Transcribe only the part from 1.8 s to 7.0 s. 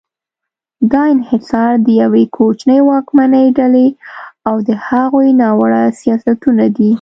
د یوې کوچنۍ واکمنې ډلې او د هغوی ناوړه سیاستونه دي.